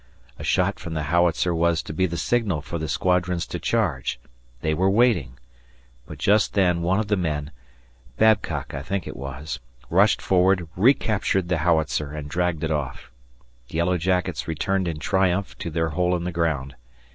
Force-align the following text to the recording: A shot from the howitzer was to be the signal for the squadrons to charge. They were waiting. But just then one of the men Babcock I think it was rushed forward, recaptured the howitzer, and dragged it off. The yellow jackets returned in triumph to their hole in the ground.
A 0.39 0.43
shot 0.43 0.79
from 0.79 0.95
the 0.95 1.03
howitzer 1.13 1.53
was 1.53 1.83
to 1.83 1.93
be 1.93 2.07
the 2.07 2.17
signal 2.17 2.61
for 2.63 2.79
the 2.79 2.87
squadrons 2.89 3.45
to 3.45 3.59
charge. 3.59 4.19
They 4.61 4.73
were 4.73 4.89
waiting. 4.89 5.37
But 6.07 6.17
just 6.17 6.55
then 6.55 6.81
one 6.81 6.99
of 6.99 7.07
the 7.07 7.15
men 7.15 7.51
Babcock 8.17 8.73
I 8.73 8.81
think 8.81 9.05
it 9.05 9.15
was 9.15 9.59
rushed 9.91 10.19
forward, 10.19 10.67
recaptured 10.75 11.49
the 11.49 11.59
howitzer, 11.59 12.13
and 12.13 12.31
dragged 12.31 12.63
it 12.63 12.71
off. 12.71 13.11
The 13.67 13.75
yellow 13.77 13.99
jackets 13.99 14.47
returned 14.47 14.87
in 14.87 14.97
triumph 14.97 15.55
to 15.59 15.69
their 15.69 15.89
hole 15.89 16.15
in 16.15 16.23
the 16.23 16.31
ground. 16.31 16.75